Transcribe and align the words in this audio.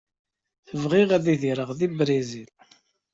Bɣiɣ 0.81 1.09
ad 1.17 1.25
idireɣ 1.33 1.69
deg 1.79 1.91
Brizil. 1.99 2.49